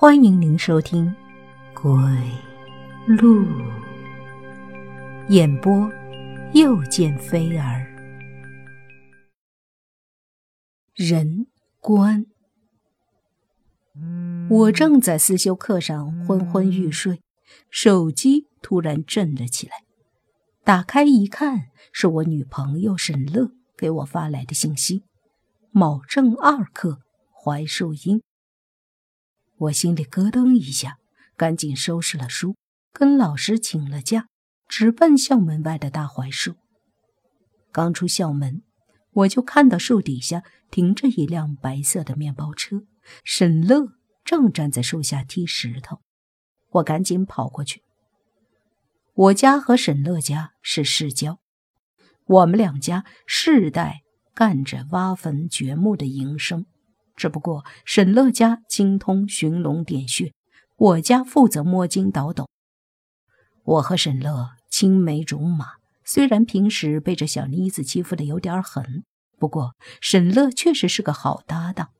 [0.00, 1.14] 欢迎您收听
[1.74, 1.92] 《鬼
[3.06, 3.44] 路》
[5.28, 5.92] 演播，
[6.54, 7.86] 又见飞儿。
[10.94, 11.48] 人
[11.80, 12.24] 关，
[14.48, 17.20] 我正在思修课上昏昏欲睡，
[17.68, 19.84] 手机突然震了起来。
[20.64, 25.02] 打开一看，是我女朋友沈乐给我发来的信息
[25.72, 27.00] ：“卯正二刻，
[27.44, 28.22] 槐树荫。”
[29.60, 30.96] 我心里咯噔一下，
[31.36, 32.56] 赶紧收拾了书，
[32.94, 34.28] 跟老师请了假，
[34.66, 36.54] 直奔校门外的大槐树。
[37.70, 38.62] 刚出校门，
[39.12, 42.84] 我就看到树底下停着一辆白色的面包车，
[43.22, 43.88] 沈乐
[44.24, 46.00] 正站在树下踢石头。
[46.70, 47.82] 我赶紧跑过去。
[49.12, 51.38] 我家和沈乐家是世交，
[52.24, 54.00] 我们两家世代
[54.34, 56.64] 干着挖坟掘墓的营生。
[57.20, 60.32] 只不过沈乐家精通寻龙点穴，
[60.78, 62.48] 我家负责摸金倒斗。
[63.62, 65.66] 我和沈乐青梅竹马，
[66.02, 69.04] 虽然平时被这小妮子欺负的有点狠，
[69.38, 71.90] 不过沈乐确实是个好搭档。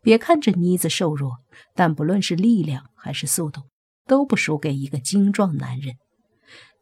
[0.00, 1.40] 别看这妮子瘦弱，
[1.74, 3.64] 但不论是力量还是速度，
[4.06, 5.96] 都不输给一个精壮男人。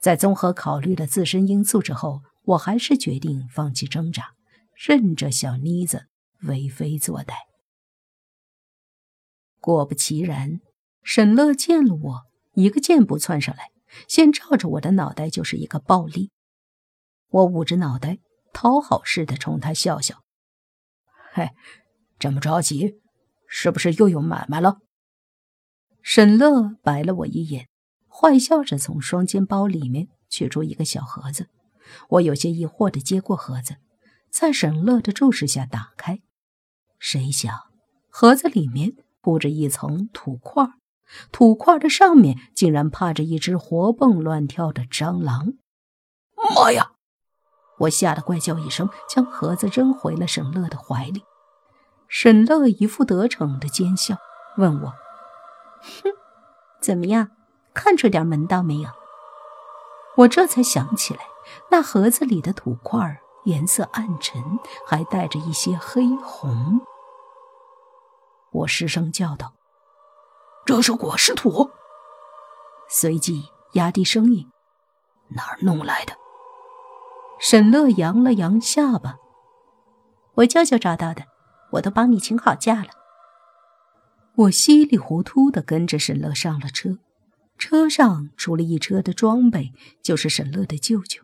[0.00, 4.34] 在综合考虑了自身因素之后，我还是决定放弃挣扎，
[4.76, 6.06] 任这小妮子
[6.42, 7.34] 为非作歹。
[9.62, 10.60] 果不其然，
[11.04, 12.22] 沈乐见了我，
[12.54, 13.70] 一个箭步窜上来，
[14.08, 16.32] 先照着我的脑袋就是一个暴力。
[17.28, 18.18] 我捂着脑袋，
[18.52, 20.24] 讨好似的冲他笑笑
[21.32, 21.50] ：“嘿，
[22.18, 22.96] 这么着急，
[23.46, 24.78] 是不是又有买卖了？”
[26.02, 27.68] 沈乐白了我一眼，
[28.08, 31.48] 坏笑着从双肩包里面取出一个小盒子。
[32.08, 33.76] 我有些疑惑的接过盒子，
[34.28, 36.20] 在沈乐的注视下打开，
[36.98, 37.56] 谁想
[38.08, 38.92] 盒子里面……
[39.22, 40.66] 铺着一层土块，
[41.30, 45.54] 土块的上面竟然趴着一只活蹦乱跳的蟑螂！
[46.36, 46.92] 妈呀！
[47.78, 51.22] 我吓得怪叫一声，将盒子扔回了沈乐的怀里。
[52.08, 54.16] 沈乐一副得逞的奸笑，
[54.58, 54.92] 问我
[55.80, 56.10] ：“哼，
[56.80, 57.30] 怎么样？
[57.72, 58.90] 看出点门道没有？”
[60.18, 61.20] 我这才想起来，
[61.70, 64.42] 那盒子里的土块颜色暗沉，
[64.86, 66.80] 还带着一些黑红。
[68.52, 69.54] 我失声叫道
[70.64, 71.70] ：“这是果实土。”
[72.88, 74.46] 随即压低声音
[75.34, 76.14] ：“哪儿弄来的？”
[77.40, 79.16] 沈乐扬了扬下巴
[80.36, 81.24] ：“我舅舅找到的，
[81.72, 82.90] 我都帮你请好假了。”
[84.36, 86.98] 我稀里糊涂的跟着沈乐上了车。
[87.58, 91.22] 车上除了一车的装备，就是沈乐的舅舅。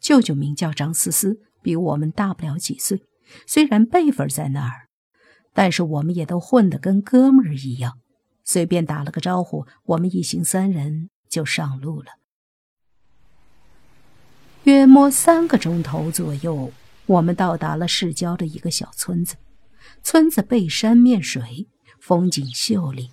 [0.00, 3.02] 舅舅名叫张思思，比我们大不了几岁，
[3.46, 4.85] 虽然辈分在那儿。
[5.56, 7.98] 但是我们也都混得跟哥们儿一样，
[8.44, 12.08] 随便打了个招呼，我们一行三人就上路了。
[14.64, 16.70] 约摸三个钟头左右，
[17.06, 19.36] 我们到达了市郊的一个小村子。
[20.02, 21.66] 村子背山面水，
[22.00, 23.10] 风景秀丽，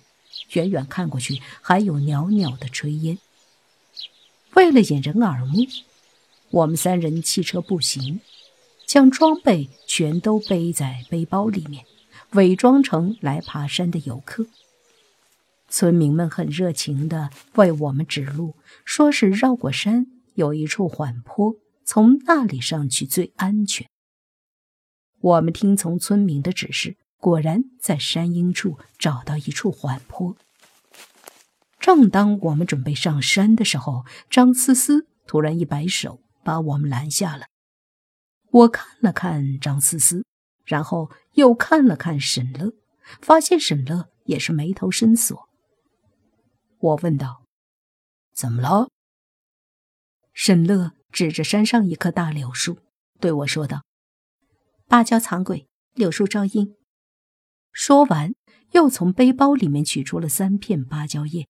[0.52, 3.18] 远远看过去还有袅袅的炊烟。
[4.52, 5.66] 为了掩人耳目，
[6.50, 8.20] 我们三人弃车步行，
[8.84, 11.86] 将装备全都背在背包里面。
[12.34, 14.46] 伪装成来爬山的游客，
[15.68, 23.88] 村民们很热情地为我们指路，说是绕过山有一处缓坡，从那里上去最安全。
[25.20, 30.36] 我们听从村民的指示，果然在山阴处找到一处缓坡。
[31.78, 37.46] 正当我们准备上山的时候，张思思突然一摆手，把我们拦下了。
[38.50, 40.24] 我看了看张思思。
[40.64, 42.72] 然后又看了看沈乐，
[43.20, 45.48] 发现沈乐也是眉头深锁。
[46.78, 47.44] 我问道
[48.34, 48.88] ：“怎么了？”
[50.32, 52.78] 沈乐指着山上一棵大柳树，
[53.20, 53.84] 对我说道
[54.88, 56.74] ：“芭蕉藏鬼，柳树招阴。”
[57.72, 58.34] 说完，
[58.72, 61.46] 又从背包里面取出了三片芭蕉叶。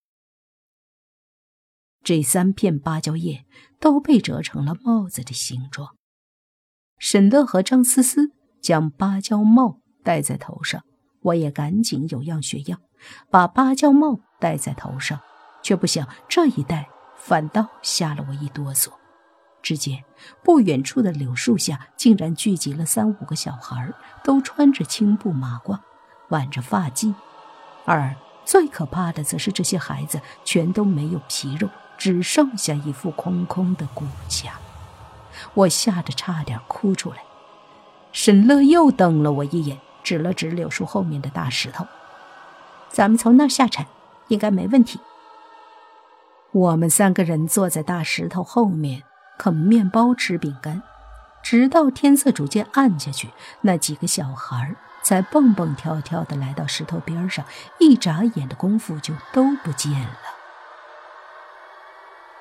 [2.03, 3.47] 这三片芭蕉叶
[3.81, 5.97] 都被折成了帽子的形状。
[6.99, 8.33] 沈乐和张思思。
[8.65, 10.83] 将芭蕉帽戴在头上，
[11.21, 12.81] 我也赶紧有样学样，
[13.29, 15.21] 把芭蕉帽戴在头上，
[15.63, 18.89] 却不想这一戴反倒吓了我一哆嗦。
[19.61, 20.03] 只见
[20.43, 25.79] 不远处的柳树下竟然聚集了三五个小孩，都穿着青布马褂，
[26.31, 27.15] 挽着发髻，
[27.85, 31.69] 而最可怕的则是这些孩子全都没有皮肉，
[31.99, 34.55] 只剩下一副空空的骨架，
[35.53, 37.24] 我吓得差点哭出来。
[38.25, 41.87] 沈乐又瞪了我一眼，指了指柳树后面的大石头
[42.89, 43.87] ：“咱们从那儿下铲，
[44.29, 44.99] 应该没问题。
[46.53, 49.03] 我们三个人坐在大石头后面
[49.37, 50.83] 啃面包、吃饼干，
[51.43, 53.29] 直到天色逐渐暗下去，
[53.61, 57.45] 那几个小孩才蹦蹦跳跳的来到石头边上，
[57.79, 60.17] 一眨眼的功夫就都不见了。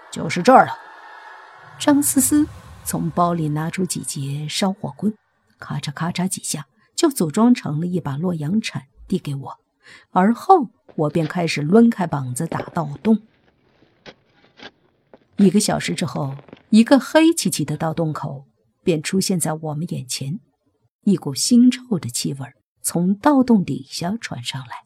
[0.09, 0.77] 就是这儿了。
[1.77, 2.47] 张思思
[2.85, 5.13] 从包里拿出几节烧火棍，
[5.63, 9.57] 咔嚓咔嚓几下就组装成了一把洛阳铲，递给我。
[10.11, 13.21] 而后我便开始抡开膀子打盗洞。
[15.37, 16.35] 一个小时之后，
[16.69, 18.45] 一个黑漆漆的盗洞口
[18.83, 20.41] 便出现在我们眼前，
[21.05, 22.39] 一股腥臭的气味
[22.81, 24.83] 从盗洞底下传上来。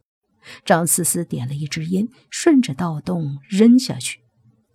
[0.64, 4.22] 张思思点了一支烟，顺着盗洞扔下去，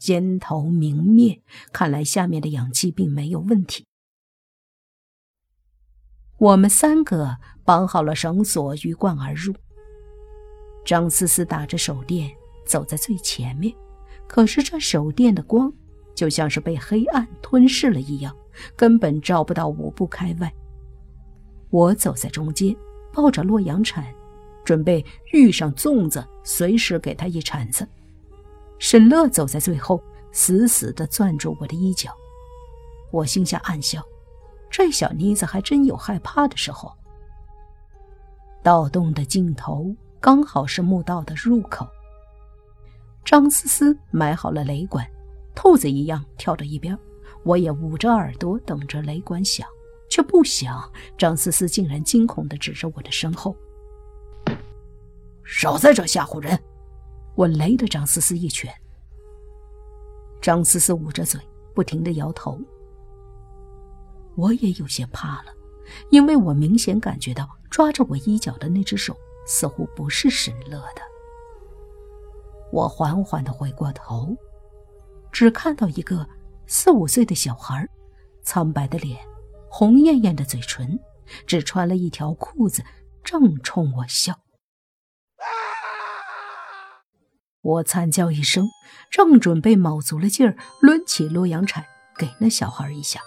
[0.08, 1.40] 烟头明灭，
[1.72, 3.86] 看来下面的氧气并没有问题。
[6.42, 9.54] 我们三个绑好了绳索，鱼贯而入。
[10.84, 12.28] 张思思打着手电
[12.66, 13.72] 走在最前面。
[14.26, 15.72] 可是这手电的光，
[16.16, 18.36] 就像是被黑暗吞噬了一样，
[18.74, 20.52] 根本照不到五步开外。
[21.70, 22.76] 我走在中间，
[23.12, 24.04] 抱着洛阳铲，
[24.64, 27.86] 准备遇上粽子，随时给他一铲子。
[28.80, 30.02] 沈乐走在最后，
[30.32, 32.10] 死死地攥住我的衣角。
[33.12, 34.04] 我心下暗笑，
[34.72, 36.90] 这小妮子还真有害怕的时候。
[38.62, 41.86] 盗洞的尽头刚好是墓道的入口。
[43.22, 45.06] 张思思埋好了雷管，
[45.54, 46.98] 兔子一样跳到一边。
[47.44, 49.66] 我也捂着耳朵等着雷管响，
[50.08, 53.54] 却不想张思思竟然惊恐地指着我的身后
[55.44, 56.58] ：“少在这吓唬人！”
[57.34, 58.72] 我雷了张思思一拳。
[60.40, 61.40] 张思思捂着嘴，
[61.74, 62.58] 不停地摇头。
[64.36, 65.52] 我也有些怕了，
[66.10, 71.02] 因为我明显感觉到抓着我衣角的那只手似乎不是沈乐的。
[72.72, 74.34] 我缓缓地回过头，
[75.30, 76.26] 只看到一个
[76.66, 77.86] 四五岁的小孩，
[78.42, 79.18] 苍白的脸，
[79.68, 80.98] 红艳艳的嘴唇，
[81.46, 82.82] 只穿了一条裤子，
[83.22, 84.38] 正冲我笑。
[87.60, 88.66] 我惨叫一声，
[89.10, 91.84] 正准备卯足了劲儿抡起洛阳铲
[92.18, 93.20] 给那小孩一下，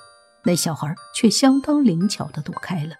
[0.45, 2.95] 那小孩却相当灵巧地躲开了。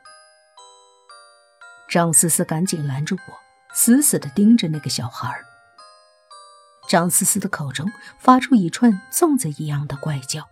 [1.87, 3.33] 张思思赶紧拦住我，
[3.73, 5.39] 死死地盯着那个小孩。
[6.89, 10.47] 张思思的口中发出一串粽子一样的怪叫：“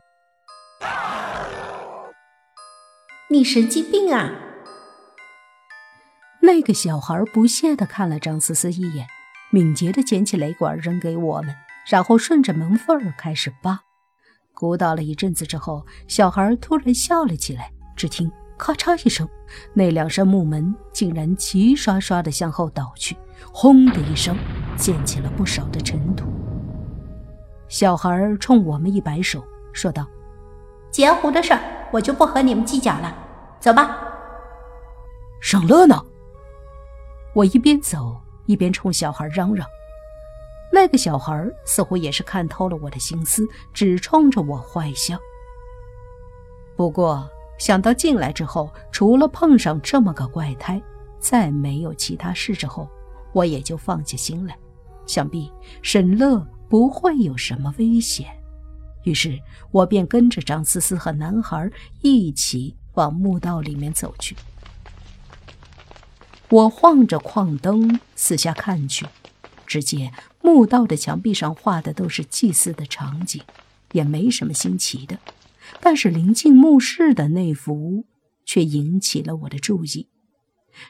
[3.30, 4.32] 你神经病啊！”
[6.42, 9.08] 那个小孩不屑地看了张思思一眼，
[9.52, 11.56] 敏捷地捡起雷管扔给我们，
[11.88, 13.82] 然后顺着门缝儿开始扒。
[14.54, 17.72] 鼓捣了一阵子之后，小孩突然笑了起来。
[17.96, 19.28] 只听咔嚓一声，
[19.74, 23.16] 那两扇木门竟然齐刷刷地向后倒去，
[23.52, 24.36] 轰的一声。
[24.76, 26.26] 溅起了不少的尘土。
[27.68, 30.08] 小孩冲我们一摆手，说道
[30.90, 31.60] ：“截胡的事儿，
[31.92, 33.16] 我就不和你们计较了，
[33.60, 33.96] 走吧。”
[35.40, 35.96] 省乐呢？
[37.36, 39.68] 我一边走一边冲小孩嚷嚷。
[40.76, 45.16] 那个小孩似乎也是看透了我的心思，只冲着我坏笑。
[46.76, 47.30] 不过
[47.60, 50.82] 想到进来之后，除了碰上这么个怪胎，
[51.20, 52.90] 再没有其他事之后，
[53.34, 54.58] 我也就放下心来。
[55.06, 55.52] 想必
[55.84, 58.28] 沈乐不会有什么危险，
[59.04, 61.70] 于是我便跟着张思思和男孩
[62.02, 64.36] 一起往墓道里面走去。
[66.50, 69.06] 我晃着矿灯四下看去，
[69.68, 70.12] 只见
[70.44, 73.42] 墓道的墙壁上画的都是祭祀的场景，
[73.94, 75.18] 也没什么新奇的。
[75.80, 78.06] 但是临近墓室的那幅
[78.46, 80.10] 却引起了我的注意。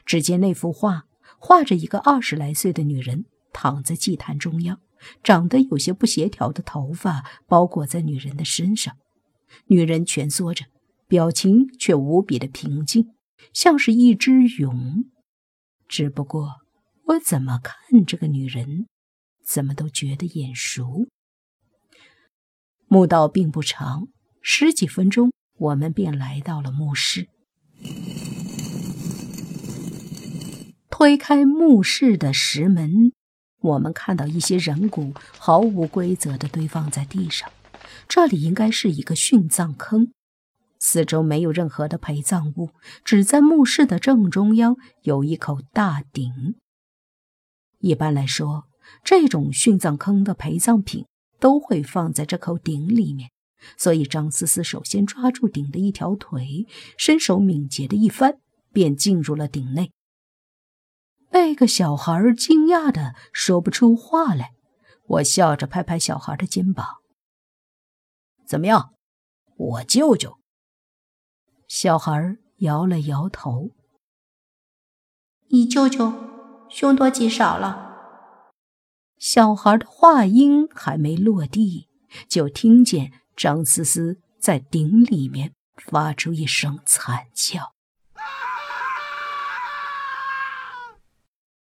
[0.04, 1.04] 只见那幅画
[1.38, 3.24] 画着一个二十来岁的女人。
[3.56, 4.80] 躺在祭坛中央，
[5.22, 8.96] 长得有些不协调的头发包裹在女人的身上，
[9.68, 10.64] 女人蜷缩着，
[11.06, 13.14] 表情却无比的平静，
[13.52, 15.04] 像是一只蛹。
[15.86, 16.56] 只不过
[17.04, 18.88] 我怎么看这个女人，
[19.44, 21.06] 怎么都觉得眼熟。
[22.86, 24.08] 墓道并不长，
[24.40, 27.28] 十几分钟，我们便来到了墓室。
[30.90, 33.12] 推开墓室的石门。
[33.60, 37.50] 我们看到一些人骨毫无规则地堆放在地上，
[38.06, 40.12] 这里应该是一个殉葬坑，
[40.78, 42.70] 四周没有任何的陪葬物，
[43.02, 46.56] 只在墓室的正中央有一口大鼎。
[47.78, 48.66] 一般来说，
[49.02, 51.06] 这种殉葬坑的陪葬品
[51.38, 53.30] 都会放在这口鼎里面，
[53.76, 56.66] 所以张思思首先抓住鼎的一条腿，
[56.98, 58.38] 身手敏捷的一翻，
[58.72, 59.92] 便进入了鼎内。
[61.30, 64.52] 那个小孩惊讶的说不出话来。
[65.06, 66.86] 我笑着拍拍小孩的肩膀
[68.46, 68.94] ：“怎么样，
[69.56, 70.38] 我舅舅？”
[71.68, 73.72] 小孩摇了摇头
[75.50, 76.12] ：“你舅舅
[76.70, 77.90] 凶多吉少了。”
[79.24, 81.88] 小孩的话音还没落地，
[82.28, 87.73] 就听见张思思在顶里面发出一声惨叫。